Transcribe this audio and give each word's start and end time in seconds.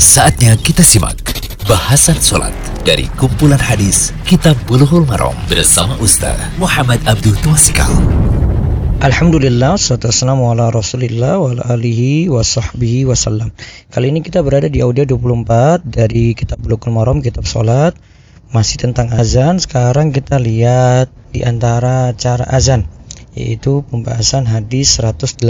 Saatnya 0.00 0.56
kita 0.56 0.80
simak 0.80 1.20
bahasan 1.68 2.16
sholat 2.16 2.56
dari 2.88 3.04
kumpulan 3.20 3.60
hadis 3.60 4.16
Kitab 4.24 4.56
Bulughul 4.64 5.04
Maram 5.04 5.36
bersama 5.44 5.92
Ustaz 6.00 6.40
Muhammad 6.56 7.04
Abdul 7.04 7.36
Twasikal. 7.44 7.92
Alhamdulillah, 9.04 9.76
wassalamu 9.76 10.56
ala 10.56 10.72
rasulillah 10.72 11.36
wa 11.36 11.52
ala 11.52 11.76
alihi 11.76 12.32
wa 12.32 12.40
sahbihi 12.40 13.04
wasallam 13.04 13.52
Kali 13.92 14.08
ini 14.08 14.24
kita 14.24 14.40
berada 14.40 14.72
di 14.72 14.80
audio 14.80 15.04
24 15.04 15.84
dari 15.84 16.32
kitab 16.32 16.64
Bulughul 16.64 16.96
Maram, 16.96 17.20
kitab 17.20 17.44
sholat 17.44 17.92
Masih 18.56 18.80
tentang 18.80 19.12
azan, 19.12 19.60
sekarang 19.60 20.16
kita 20.16 20.40
lihat 20.40 21.12
di 21.28 21.44
antara 21.44 22.16
cara 22.16 22.48
azan 22.48 22.88
yaitu 23.36 23.86
pembahasan 23.86 24.42
hadis 24.48 24.98
182. 24.98 25.46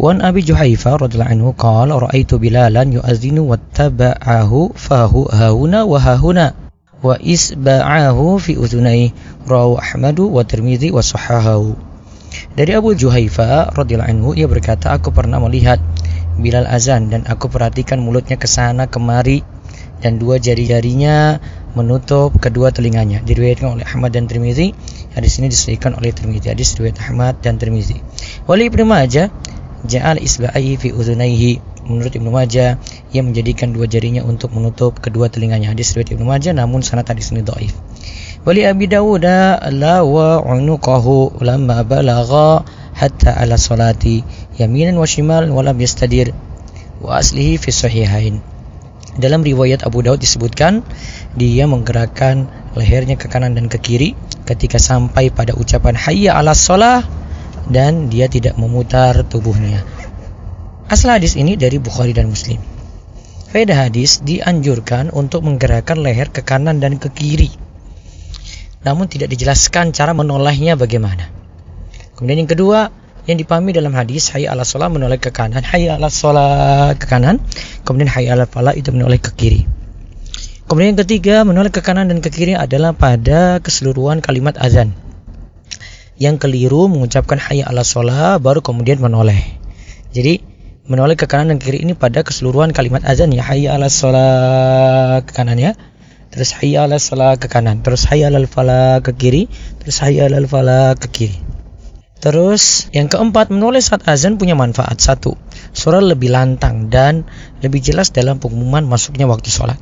Radhiyallahu 0.00 1.28
anhu 1.28 1.52
qala 1.60 1.92
raaitu 2.00 2.40
Bilalan 2.40 2.96
yu'adzinu 2.96 3.44
wattaba'ahu 3.52 4.72
fahu 4.72 5.28
hauna 5.28 5.84
wa 5.84 6.00
hahuna 6.00 6.56
wa 7.04 7.20
isba'ahu 7.20 8.40
fi 8.40 8.56
udhunai 8.56 9.12
rawu 9.44 9.76
Ahmadu 9.76 10.32
wa 10.32 10.40
Tirmidzi 10.40 10.88
wa 10.88 11.04
sahahahu. 11.04 11.76
Dari 12.56 12.72
Abu 12.72 12.96
Juhaifa 12.96 13.76
radhiyallahu 13.76 14.08
anhu 14.08 14.28
ia 14.32 14.48
berkata 14.48 14.96
aku 14.96 15.12
pernah 15.12 15.36
melihat 15.36 15.76
Bilal 16.40 16.64
azan 16.64 17.12
dan 17.12 17.28
aku 17.28 17.52
perhatikan 17.52 18.00
mulutnya 18.00 18.40
ke 18.40 18.48
sana 18.48 18.88
kemari 18.88 19.44
dan 20.00 20.16
dua 20.16 20.40
jari-jarinya 20.40 21.44
menutup 21.76 22.40
kedua 22.40 22.72
telinganya. 22.72 23.20
Diriwayatkan 23.20 23.76
oleh 23.76 23.84
Ahmad 23.84 24.16
dan 24.16 24.24
Tirmizi. 24.24 24.72
Hadis 25.12 25.36
ini 25.44 25.52
disebutkan 25.52 25.92
oleh 26.00 26.08
Tirmizi. 26.16 26.48
Hadis 26.48 26.72
riwayat 26.80 26.96
Ahmad 27.04 27.44
dan 27.44 27.60
Tirmizi. 27.60 28.00
Wali 28.48 28.72
Ibnu 28.72 28.88
Majah 28.88 29.28
ja'al 29.86 30.20
isba'i 30.20 30.76
fi 30.76 30.92
udhunaihi. 30.92 31.60
Menurut 31.88 32.12
Ibnu 32.12 32.30
Majah, 32.30 32.76
ia 33.10 33.22
menjadikan 33.24 33.72
dua 33.72 33.88
jarinya 33.88 34.22
untuk 34.22 34.52
menutup 34.52 35.00
kedua 35.00 35.32
telinganya. 35.32 35.72
Hadis 35.72 35.96
riwayat 35.96 36.12
Ibnu 36.12 36.24
Majah 36.28 36.52
namun 36.52 36.84
sanad 36.84 37.08
hadis 37.08 37.32
ini 37.32 37.40
dhaif. 37.40 37.72
Wali 38.44 38.64
Abi 38.64 38.88
Dawud 38.88 39.24
la 39.24 39.96
wa 40.00 40.40
unuqahu 40.40 41.44
lamma 41.44 41.84
balagha 41.84 42.64
hatta 42.96 43.36
ala 43.36 43.60
salati 43.60 44.24
yaminan 44.56 44.96
wa 44.96 45.04
shimalan 45.04 45.52
wa 45.52 45.60
yastadir 45.76 46.32
wa 47.00 47.20
aslihi 47.20 47.60
fi 47.60 47.68
sahihain. 47.68 48.40
Dalam 49.20 49.44
riwayat 49.44 49.84
Abu 49.84 50.00
Daud 50.06 50.22
disebutkan 50.22 50.86
dia 51.36 51.68
menggerakkan 51.68 52.48
lehernya 52.78 53.18
ke 53.18 53.26
kanan 53.26 53.58
dan 53.58 53.66
ke 53.66 53.76
kiri 53.76 54.16
ketika 54.46 54.78
sampai 54.78 55.28
pada 55.28 55.52
ucapan 55.52 55.98
hayya 55.98 56.38
ala 56.38 56.54
sholah 56.56 57.02
dan 57.70 58.10
dia 58.10 58.26
tidak 58.26 58.58
memutar 58.58 59.22
tubuhnya. 59.24 59.86
Asal 60.90 61.14
hadis 61.14 61.38
ini 61.38 61.54
dari 61.54 61.78
Bukhari 61.78 62.10
dan 62.10 62.26
Muslim. 62.28 62.58
Faedah 63.50 63.86
hadis 63.86 64.20
dianjurkan 64.26 65.14
untuk 65.14 65.46
menggerakkan 65.46 66.02
leher 66.02 66.30
ke 66.30 66.42
kanan 66.42 66.82
dan 66.82 66.98
ke 66.98 67.10
kiri. 67.10 67.50
Namun 68.82 69.06
tidak 69.06 69.30
dijelaskan 69.30 69.94
cara 69.94 70.10
menolehnya 70.14 70.74
bagaimana. 70.74 71.30
Kemudian 72.18 72.42
yang 72.42 72.50
kedua, 72.50 72.90
yang 73.28 73.38
dipahami 73.38 73.70
dalam 73.70 73.92
hadis 73.92 74.32
hayya 74.32 74.50
ala 74.50 74.64
sholat 74.64 74.88
menoleh 74.88 75.20
ke 75.20 75.30
kanan 75.30 75.60
hayya 75.60 76.00
ala 76.00 76.08
sholat 76.08 76.96
ke 76.96 77.04
kanan 77.04 77.38
kemudian 77.84 78.08
hayya 78.08 78.34
ala 78.34 78.48
falah 78.48 78.72
itu 78.72 78.90
menoleh 78.90 79.20
ke 79.20 79.30
kiri 79.36 79.62
kemudian 80.66 80.96
yang 80.96 81.00
ketiga 81.04 81.44
menoleh 81.44 81.68
ke 81.68 81.84
kanan 81.84 82.08
dan 82.08 82.24
ke 82.24 82.32
kiri 82.32 82.56
adalah 82.56 82.96
pada 82.96 83.60
keseluruhan 83.60 84.24
kalimat 84.24 84.56
azan 84.56 84.96
yang 86.20 86.36
keliru 86.36 86.84
mengucapkan 86.92 87.40
hayya 87.40 87.64
ala 87.64 87.80
sholat 87.80 88.44
baru 88.44 88.60
kemudian 88.60 89.00
menoleh. 89.00 89.40
Jadi 90.12 90.44
menoleh 90.84 91.16
ke 91.16 91.24
kanan 91.24 91.56
dan 91.56 91.58
kiri 91.58 91.80
ini 91.80 91.96
pada 91.96 92.20
keseluruhan 92.20 92.76
kalimat 92.76 93.00
azan 93.08 93.32
ya. 93.32 93.40
Hayya 93.40 93.80
ala 93.80 93.88
sholat 93.88 95.24
ke 95.24 95.32
kanan 95.32 95.56
ya. 95.56 95.72
Terus 96.28 96.52
hayya 96.60 96.84
ala 96.84 97.00
sholat 97.00 97.40
ke 97.40 97.48
kanan. 97.48 97.80
Terus 97.80 98.04
hayya 98.04 98.28
ala 98.28 98.44
falah 98.44 99.00
ke 99.00 99.16
kiri. 99.16 99.48
Terus 99.80 99.96
hayya 100.04 100.28
ala 100.28 100.44
falah 100.44 100.92
ke 100.92 101.08
kiri. 101.08 101.40
Terus 102.20 102.92
yang 102.92 103.08
keempat 103.08 103.48
menoleh 103.48 103.80
saat 103.80 104.04
azan 104.04 104.36
punya 104.36 104.52
manfaat. 104.52 105.00
Satu 105.00 105.40
suara 105.72 106.04
lebih 106.04 106.28
lantang 106.28 106.92
dan 106.92 107.24
lebih 107.64 107.80
jelas 107.80 108.12
dalam 108.12 108.36
pengumuman 108.36 108.84
masuknya 108.84 109.24
waktu 109.24 109.48
sholat. 109.48 109.80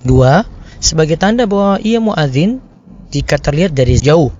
Dua 0.00 0.48
sebagai 0.80 1.20
tanda 1.20 1.44
bahwa 1.44 1.76
ia 1.84 2.00
muadzin 2.00 2.64
jika 3.12 3.36
terlihat 3.36 3.76
dari 3.76 4.00
jauh. 4.00 4.32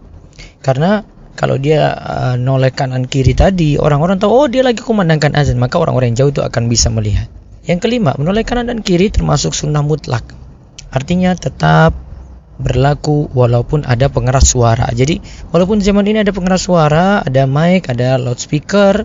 Karena 0.64 1.04
kalau 1.34 1.58
dia 1.58 1.94
uh, 1.94 2.34
noleh 2.38 2.70
kanan 2.70 3.06
kiri 3.06 3.34
tadi 3.34 3.76
orang-orang 3.78 4.22
tahu 4.22 4.30
oh 4.30 4.46
dia 4.46 4.62
lagi 4.62 4.80
kumandangkan 4.80 5.34
azan 5.34 5.58
maka 5.58 5.78
orang-orang 5.82 6.14
yang 6.14 6.26
jauh 6.26 6.32
itu 6.32 6.42
akan 6.42 6.70
bisa 6.70 6.88
melihat. 6.90 7.26
Yang 7.64 7.88
kelima 7.88 8.14
menoleh 8.16 8.46
kanan 8.46 8.70
dan 8.70 8.80
kiri 8.80 9.10
termasuk 9.10 9.52
sunnah 9.52 9.82
mutlak 9.82 10.22
artinya 10.94 11.34
tetap 11.34 11.92
berlaku 12.54 13.26
walaupun 13.34 13.82
ada 13.82 14.06
pengeras 14.06 14.54
suara. 14.54 14.86
Jadi 14.94 15.18
walaupun 15.50 15.82
zaman 15.82 16.06
ini 16.06 16.22
ada 16.22 16.30
pengeras 16.30 16.70
suara, 16.70 17.18
ada 17.26 17.50
mic, 17.50 17.90
ada 17.90 18.14
loudspeaker, 18.14 19.02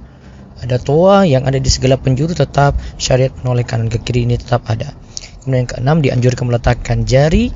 ada 0.61 0.75
toa 0.77 1.25
yang 1.25 1.49
ada 1.49 1.57
di 1.57 1.69
segala 1.71 1.97
penjuru 1.97 2.37
tetap 2.37 2.77
syariat 3.01 3.33
menoleh 3.41 3.65
kanan 3.65 3.89
ke 3.89 3.97
kiri 4.05 4.29
ini 4.29 4.37
tetap 4.37 4.69
ada. 4.69 4.93
Kemudian 5.41 5.65
yang 5.65 5.69
keenam 5.71 5.97
dianjurkan 6.03 6.45
meletakkan 6.45 6.97
jari 7.09 7.49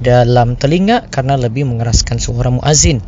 dalam 0.00 0.56
telinga 0.56 1.06
karena 1.12 1.36
lebih 1.36 1.68
mengeraskan 1.68 2.18
suara 2.18 2.48
muazin. 2.50 2.98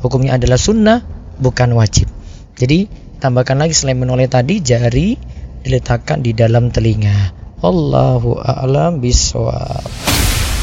Hukumnya 0.00 0.40
adalah 0.40 0.56
sunnah 0.56 1.04
bukan 1.40 1.76
wajib. 1.76 2.08
Jadi 2.56 2.88
tambahkan 3.20 3.60
lagi 3.60 3.76
selain 3.76 4.00
menoleh 4.00 4.28
tadi 4.28 4.60
jari 4.60 5.16
diletakkan 5.64 6.24
di 6.24 6.32
dalam 6.32 6.72
telinga. 6.72 7.36
Allahu 7.60 8.40
a'lam 8.40 9.04
bishawab. 9.04 9.84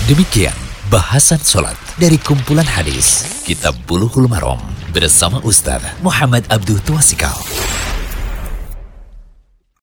Demikian 0.10 0.56
bahasan 0.90 1.38
sholat 1.38 1.78
dari 2.02 2.18
kumpulan 2.18 2.66
hadis 2.66 3.28
Kitab 3.46 3.78
Bulughul 3.86 4.26
Maram 4.26 4.58
bersama 4.90 5.38
Ustaz 5.46 5.84
Muhammad 6.02 6.48
Abdul 6.50 6.82
Twasikal. 6.82 7.38